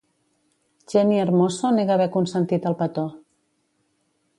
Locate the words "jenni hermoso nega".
0.93-1.95